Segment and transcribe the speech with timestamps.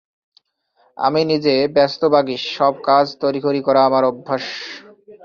[0.97, 4.45] আমি নিজে ব্যস্তবাগীশ, সব কাজ তড়িঘড়ি করা আমার অভ্যাস।